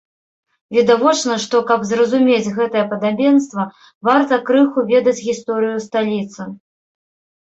[0.75, 3.65] Відавочна, што, каб зразумець гэтае падабенства,
[4.09, 6.41] варта крыху ведаць гісторыю сталіцы.